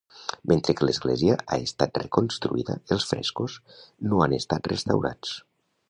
Mentre 0.51 0.73
que 0.77 0.87
l'església 0.87 1.35
ha 1.41 1.59
estat 1.67 2.01
reconstruïda, 2.03 2.79
els 2.97 3.07
frescos 3.13 3.59
no 4.11 4.25
han 4.29 4.39
estat 4.43 4.73
restaurats. 4.75 5.41